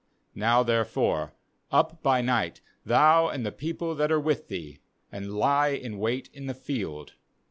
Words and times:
32Now 0.35 0.65
therefore, 0.65 1.33
up 1.71 2.01
by 2.01 2.21
night, 2.21 2.59
thou 2.83 3.27
and 3.27 3.45
the 3.45 3.51
people 3.51 3.93
that 3.93 4.11
are 4.11 4.19
with 4.19 4.47
thee, 4.47 4.79
and 5.11 5.35
lie 5.37 5.67
in 5.67 5.99
wait 5.99 6.27
in 6.33 6.47
the 6.47 6.55
field. 6.55 7.13